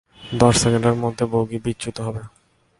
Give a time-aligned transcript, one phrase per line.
[0.33, 2.21] দশ সেকেন্ডের মধ্যে বগি বিচ্যুত হবে!